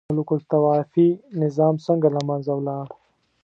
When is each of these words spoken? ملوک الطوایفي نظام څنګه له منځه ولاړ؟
ملوک 0.09 0.29
الطوایفي 0.35 1.07
نظام 1.43 1.75
څنګه 1.85 2.07
له 2.15 2.21
منځه 2.27 2.51
ولاړ؟ 2.55 2.87